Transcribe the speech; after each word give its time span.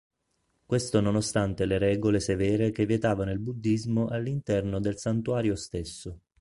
Questo 0.65 0.99
nonostante 0.99 1.67
le 1.67 1.77
regole 1.77 2.19
severe 2.19 2.71
che 2.71 2.87
vietavano 2.87 3.29
il 3.29 3.37
buddismo 3.37 4.07
all'interno 4.07 4.79
del 4.79 4.97
santuario 4.97 5.53
stesso. 5.55 6.21